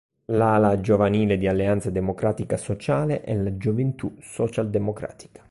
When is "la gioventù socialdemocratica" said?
3.35-5.39